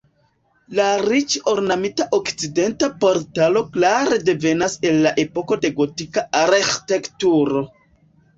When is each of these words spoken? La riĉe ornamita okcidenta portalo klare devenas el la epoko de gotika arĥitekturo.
La 0.77 0.85
riĉe 1.01 1.41
ornamita 1.51 2.07
okcidenta 2.17 2.89
portalo 3.03 3.63
klare 3.75 4.19
devenas 4.31 4.79
el 4.91 4.99
la 5.05 5.13
epoko 5.25 5.59
de 5.67 5.73
gotika 5.83 6.25
arĥitekturo. 6.43 7.63